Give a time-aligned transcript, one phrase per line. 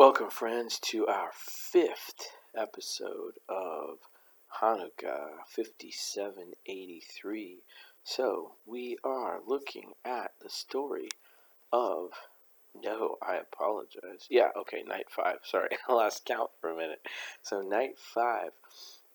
[0.00, 3.98] Welcome, friends, to our fifth episode of
[4.62, 7.58] Hanukkah 5783.
[8.02, 11.10] So, we are looking at the story
[11.70, 12.12] of.
[12.74, 14.26] No, I apologize.
[14.30, 15.40] Yeah, okay, night five.
[15.42, 17.06] Sorry, I lost count for a minute.
[17.42, 18.52] So, night five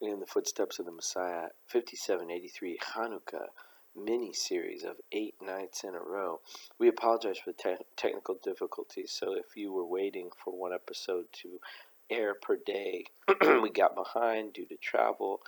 [0.00, 3.50] in the footsteps of the Messiah, 5783 Hanukkah
[3.96, 6.40] mini series of eight nights in a row.
[6.78, 9.12] We apologize for te- technical difficulties.
[9.12, 11.60] So if you were waiting for one episode to
[12.10, 13.04] air per day,
[13.62, 15.40] we got behind due to travel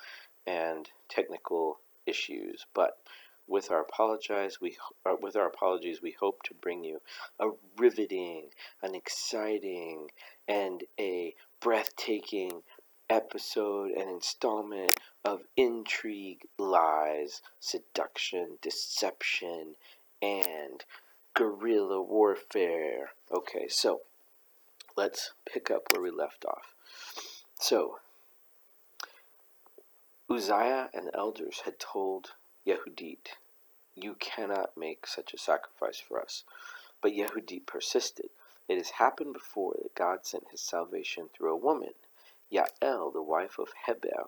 [0.47, 2.67] and technical issues.
[2.75, 2.99] But
[3.47, 7.01] with our apologize, we uh, with our apologies, we hope to bring you
[7.39, 8.49] a riveting,
[8.83, 10.11] an exciting,
[10.49, 12.63] and a breathtaking
[13.11, 19.75] episode and installment of intrigue, lies, seduction, deception,
[20.23, 20.85] and
[21.35, 23.11] guerrilla warfare.
[23.31, 24.01] Okay, so
[24.97, 26.75] let's pick up where we left off.
[27.59, 27.99] So,
[30.31, 32.33] Uzziah and the elders had told
[32.67, 33.37] Yehudit,
[33.95, 36.45] You cannot make such a sacrifice for us.
[37.01, 38.31] But Yehudit persisted.
[38.67, 41.93] It has happened before that God sent his salvation through a woman
[42.55, 44.27] Yael, the wife of Heber,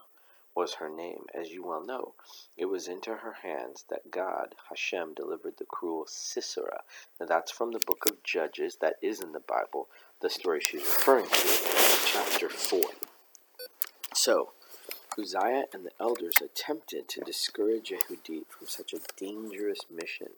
[0.56, 2.14] was her name, as you well know.
[2.56, 6.82] It was into her hands that God, Hashem, delivered the cruel Sisera.
[7.20, 9.88] Now that's from the book of Judges, that is in the Bible,
[10.20, 11.48] the story she's referring to,
[12.06, 12.80] chapter 4.
[14.14, 14.50] So,
[15.16, 20.30] Uzziah and the elders attempted to discourage Yehudit from such a dangerous mission,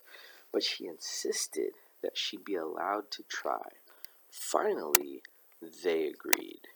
[0.53, 3.69] but she insisted that she be allowed to try.
[4.31, 5.23] Finally,
[5.83, 6.69] they agreed.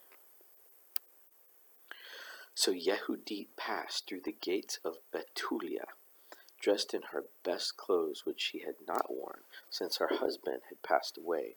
[2.54, 5.86] So Yehudit passed through the gates of Betulia,
[6.60, 11.16] dressed in her best clothes which she had not worn since her husband had passed
[11.18, 11.56] away.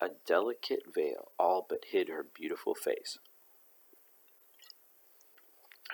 [0.00, 3.18] A delicate veil all but hid her beautiful face.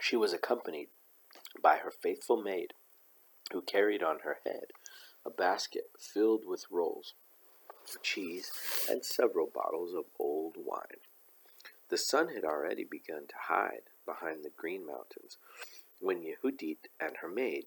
[0.01, 0.89] She was accompanied
[1.63, 2.73] by her faithful maid,
[3.53, 4.73] who carried on her head
[5.25, 7.15] a basket filled with rolls,
[8.03, 8.51] cheese,
[8.89, 11.01] and several bottles of old wine.
[11.91, 15.39] The sun had already begun to hide behind the green mountains
[15.99, 17.67] when Yehudit and her maid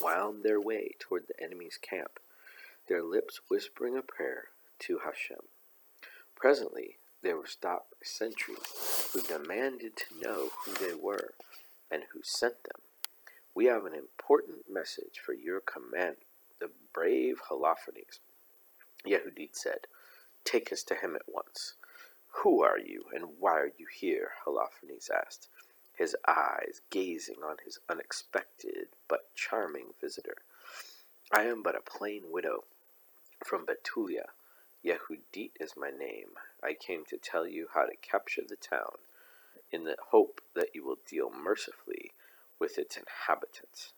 [0.00, 2.20] wound their way toward the enemy's camp,
[2.88, 4.44] their lips whispering a prayer
[4.80, 5.48] to Hashem.
[6.36, 11.34] Presently, they were stopped by sentries who demanded to know who they were
[11.90, 12.82] and who sent them.
[13.52, 16.16] We have an important message for your command,
[16.60, 18.20] the brave Holofernes.
[19.04, 19.86] Yehudit said,
[20.44, 21.74] Take us to him at once.
[22.42, 24.32] Who are you, and why are you here?
[24.44, 25.48] Holofernes asked,
[25.94, 30.36] his eyes gazing on his unexpected but charming visitor.
[31.32, 32.64] I am but a plain widow
[33.44, 34.26] from Betulia.
[34.84, 36.30] Yehudit is my name.
[36.62, 38.98] I came to tell you how to capture the town,
[39.72, 42.12] in the hope that you will deal mercifully
[42.58, 43.92] with its inhabitants.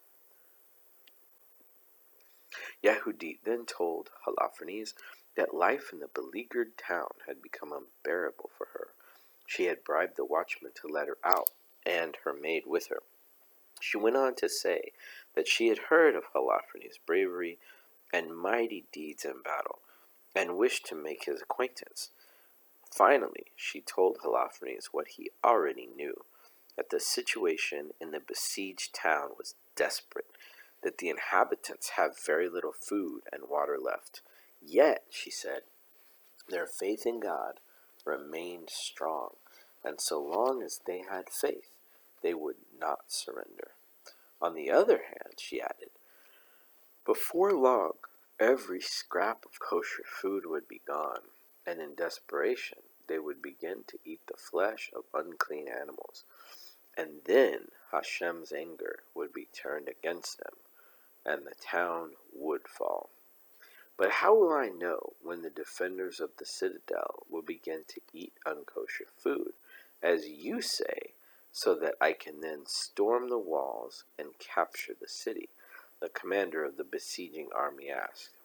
[2.84, 4.94] Yehudit then told Holofernes
[5.36, 8.88] that life in the beleaguered town had become unbearable for her.
[9.46, 11.50] She had bribed the watchman to let her out,
[11.84, 13.02] and her maid with her.
[13.80, 14.92] She went on to say
[15.34, 17.58] that she had heard of Holofernes' bravery
[18.12, 19.80] and mighty deeds in battle,
[20.34, 22.10] and wished to make his acquaintance.
[22.90, 26.24] Finally, she told Holofernes what he already knew
[26.76, 30.26] that the situation in the besieged town was desperate,
[30.82, 34.22] that the inhabitants have very little food and water left,
[34.62, 35.62] Yet, she said,
[36.48, 37.60] their faith in God
[38.04, 39.30] remained strong,
[39.84, 41.70] and so long as they had faith,
[42.22, 43.72] they would not surrender.
[44.40, 45.90] On the other hand, she added,
[47.04, 47.92] before long,
[48.40, 51.22] every scrap of kosher food would be gone,
[51.66, 52.78] and in desperation,
[53.08, 56.24] they would begin to eat the flesh of unclean animals.
[56.96, 60.54] And then Hashem's anger would be turned against them,
[61.24, 63.10] and the town would fall.
[63.98, 68.34] But how will I know when the defenders of the citadel will begin to eat
[68.46, 69.54] unkosher food,
[70.02, 71.14] as you say,
[71.50, 75.48] so that I can then storm the walls and capture the city?
[76.00, 78.36] The commander of the besieging army asked.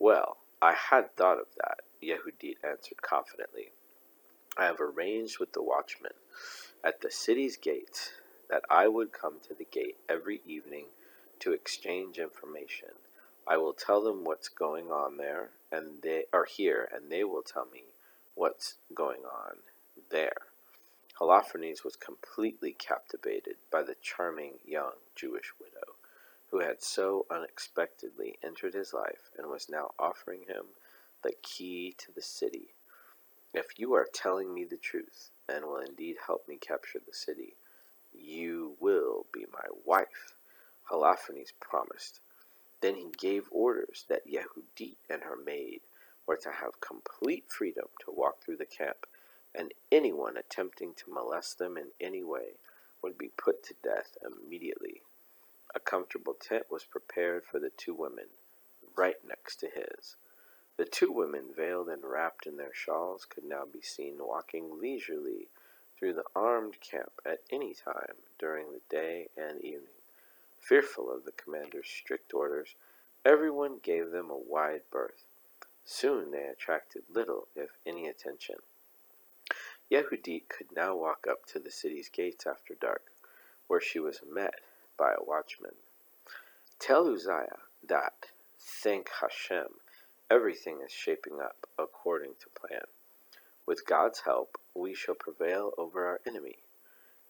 [0.00, 3.70] Well, I had thought of that, Yehudit answered confidently.
[4.56, 6.14] I have arranged with the watchman
[6.82, 8.10] at the city's gates
[8.50, 10.86] that I would come to the gate every evening
[11.40, 12.90] to exchange information
[13.46, 17.42] I will tell them what's going on there, and they are here, and they will
[17.42, 17.84] tell me
[18.34, 19.58] what's going on
[20.10, 20.36] there.
[21.20, 25.94] Holofernes was completely captivated by the charming young Jewish widow,
[26.50, 30.64] who had so unexpectedly entered his life and was now offering him
[31.22, 32.74] the key to the city.
[33.52, 37.54] If you are telling me the truth and will indeed help me capture the city,
[38.12, 40.34] you will be my wife,
[40.90, 42.20] Holofernes promised.
[42.84, 45.80] Then he gave orders that Yehudit and her maid
[46.26, 49.06] were to have complete freedom to walk through the camp,
[49.54, 52.58] and anyone attempting to molest them in any way
[53.00, 55.00] would be put to death immediately.
[55.74, 58.26] A comfortable tent was prepared for the two women,
[58.94, 60.16] right next to his.
[60.76, 65.48] The two women, veiled and wrapped in their shawls, could now be seen walking leisurely
[65.98, 70.03] through the armed camp at any time during the day and evening.
[70.64, 72.74] Fearful of the commander's strict orders,
[73.22, 75.26] everyone gave them a wide berth.
[75.84, 78.56] Soon they attracted little, if any, attention.
[79.92, 83.02] Yehudit could now walk up to the city's gates after dark,
[83.66, 84.60] where she was met
[84.96, 85.74] by a watchman.
[86.78, 88.28] Tell Uzziah that,
[88.58, 89.68] thank Hashem,
[90.30, 92.86] everything is shaping up according to plan.
[93.66, 96.56] With God's help, we shall prevail over our enemy.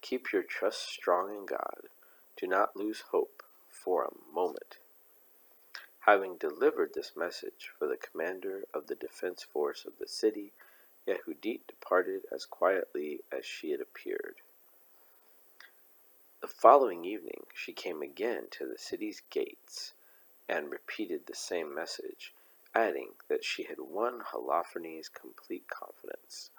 [0.02, 1.88] Keep your trust strong in God.
[2.36, 4.78] Do not lose hope for a moment.
[6.00, 10.52] Having delivered this message for the commander of the defense force of the city,
[11.06, 14.36] Yehudit departed as quietly as she had appeared.
[16.40, 19.94] The following evening she came again to the city's gates
[20.48, 22.34] and repeated the same message,
[22.74, 26.50] adding that she had won Holofernes' complete confidence.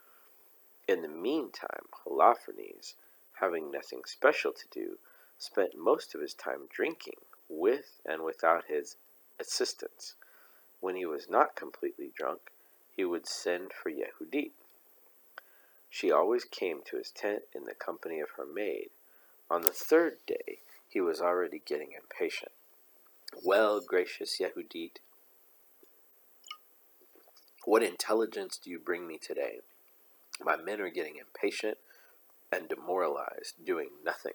[0.88, 2.95] In the meantime, Holofernes,
[3.33, 4.98] having nothing special to do,
[5.38, 8.98] spent most of his time drinking, with and without his
[9.40, 10.16] assistance.
[10.80, 12.52] When he was not completely drunk,
[12.96, 14.52] he would send for Yehudit.
[15.90, 18.90] She always came to his tent in the company of her maid.
[19.50, 22.52] On the third day, he was already getting impatient.
[23.44, 24.98] Well, gracious Yehudit,
[27.66, 29.60] what intelligence do you bring me today?
[30.44, 31.78] My men are getting impatient
[32.52, 34.34] and demoralized, doing nothing.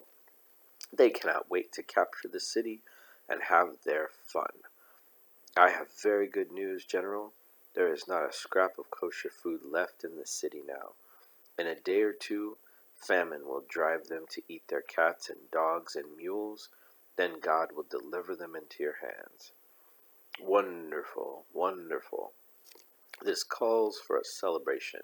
[0.93, 2.81] They cannot wait to capture the city
[3.29, 4.65] and have their fun.
[5.57, 7.33] I have very good news, General.
[7.75, 10.95] There is not a scrap of kosher food left in the city now.
[11.59, 12.57] In a day or two,
[12.97, 16.69] famine will drive them to eat their cats and dogs and mules.
[17.17, 19.53] Then God will deliver them into your hands.
[20.41, 22.33] Wonderful, wonderful.
[23.23, 25.03] This calls for a celebration.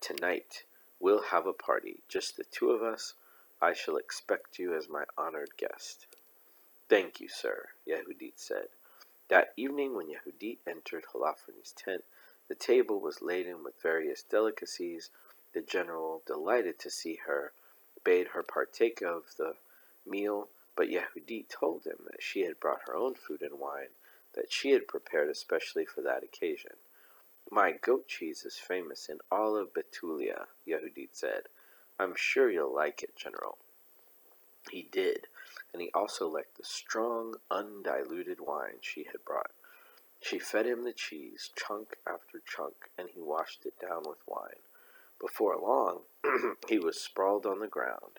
[0.00, 0.64] Tonight,
[1.00, 3.14] we'll have a party, just the two of us.
[3.62, 6.08] I shall expect you as my honored guest.
[6.88, 8.66] Thank you, sir, Yehudit said.
[9.28, 12.02] That evening, when Yehudit entered Holofernes' tent,
[12.48, 15.10] the table was laden with various delicacies.
[15.54, 17.52] The general, delighted to see her,
[18.02, 19.54] bade her partake of the
[20.04, 23.90] meal, but Yehudit told him that she had brought her own food and wine,
[24.34, 26.72] that she had prepared especially for that occasion.
[27.48, 31.44] My goat cheese is famous in all of Betulia, Yehudit said.
[32.02, 33.58] I'm sure you'll like it, General.
[34.70, 35.28] He did,
[35.72, 39.52] and he also liked the strong, undiluted wine she had brought.
[40.20, 44.62] She fed him the cheese, chunk after chunk, and he washed it down with wine.
[45.20, 46.00] Before long,
[46.68, 48.18] he was sprawled on the ground,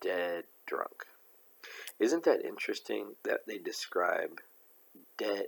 [0.00, 1.06] dead drunk.
[1.98, 4.40] Isn't that interesting that they describe
[5.18, 5.46] dead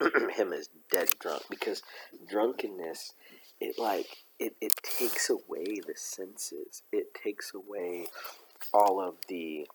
[0.36, 1.42] him as dead drunk?
[1.48, 1.82] Because
[2.28, 3.14] drunkenness,
[3.60, 6.82] it like it, it takes away the senses.
[6.92, 8.06] It takes away
[8.72, 9.66] all of the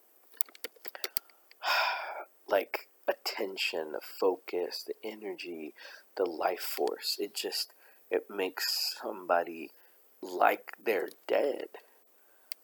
[2.47, 5.73] like attention, the focus, the energy,
[6.15, 7.17] the life force.
[7.19, 7.73] It just
[8.09, 9.71] it makes somebody
[10.21, 11.67] like they're dead.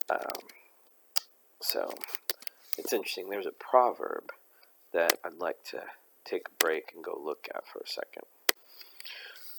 [0.10, 0.48] Um,
[1.62, 1.94] so
[2.78, 3.30] it's interesting.
[3.30, 4.32] There's a proverb
[4.94, 5.84] that I'd like to
[6.24, 8.24] take a break and go look at for a second.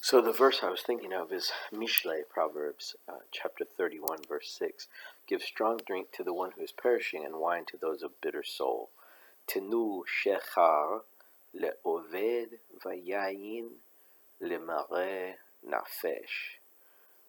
[0.02, 4.88] So the verse I was thinking of is Mishle, Proverbs uh, chapter 31, verse 6.
[5.28, 8.42] Give strong drink to the one who is perishing, and wine to those of bitter
[8.42, 8.88] soul.
[9.46, 11.00] Tenu shechar
[11.54, 12.46] le'oved
[12.82, 13.66] vayayin
[14.42, 15.34] lemare
[15.68, 16.56] nafesh.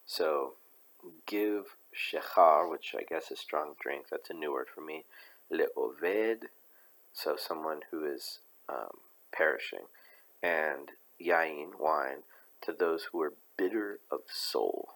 [0.05, 0.53] So
[1.25, 4.05] give shechar, which I guess is strong drink.
[4.09, 5.03] That's a new word for me.
[5.51, 6.43] Le'oved,
[7.11, 8.99] so someone who is um,
[9.33, 9.87] perishing,
[10.41, 12.23] and yayin, wine
[12.61, 14.89] to those who are bitter of soul.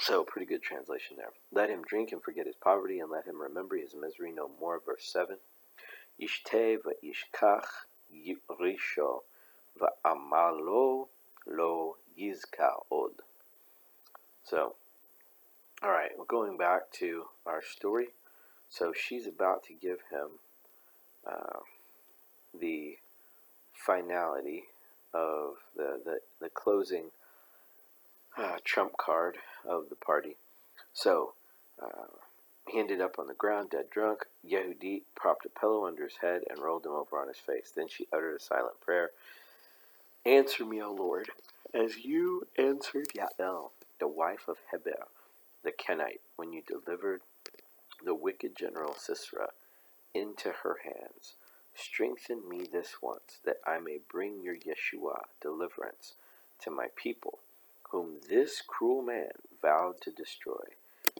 [0.00, 1.32] So, pretty good translation there.
[1.52, 4.80] Let him drink and forget his poverty, and let him remember his misery no more.
[4.84, 5.36] Verse 7.
[6.20, 7.66] Yishteh v'yishkach
[8.60, 9.20] risho
[9.80, 11.08] v'amalo
[11.46, 13.22] lo yizka od.
[14.44, 14.76] So,
[15.82, 18.08] alright, we're going back to our story.
[18.70, 20.38] So, she's about to give him
[21.26, 21.60] uh,
[22.58, 22.98] the
[23.72, 24.64] finality
[25.14, 27.06] of the, the, the closing
[28.36, 29.36] uh, trump card
[29.66, 30.36] of the party.
[30.92, 31.34] So
[31.82, 32.06] uh,
[32.68, 34.26] he ended up on the ground, dead drunk.
[34.48, 37.72] Yehudit propped a pillow under his head and rolled him over on his face.
[37.74, 39.10] Then she uttered a silent prayer.
[40.26, 41.30] Answer me, O Lord,
[41.72, 45.06] as you answered Yael, the wife of Heber,
[45.64, 47.22] the Kenite, when you delivered
[48.04, 49.48] the wicked general Sisera
[50.14, 51.34] into her hands.
[51.80, 56.14] Strengthen me this once, that I may bring your Yeshua, deliverance,
[56.62, 57.38] to my people,
[57.90, 59.30] whom this cruel man
[59.62, 60.74] vowed to destroy,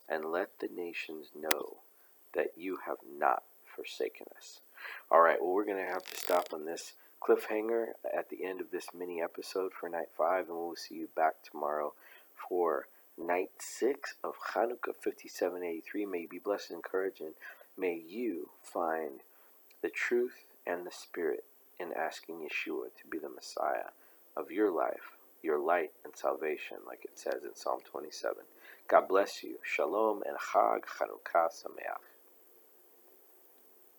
[0.08, 1.76] and let the nations know
[2.34, 4.58] that you have not forsaken us.
[5.12, 8.60] All right, well, we're going to have to stop on this cliffhanger at the end
[8.60, 11.92] of this mini episode for night five, and we'll see you back tomorrow
[12.34, 16.04] for night six of Hanukkah 5783.
[16.04, 17.34] May you be blessed and encouraged, and
[17.76, 19.20] may you find
[19.82, 21.44] the truth and the spirit
[21.80, 23.90] in asking Yeshua to be the Messiah
[24.36, 28.36] of your life, your light and salvation, like it says in Psalm 27.
[28.88, 29.56] God bless you.
[29.64, 32.02] Shalom and Chag Chanukah Sameach.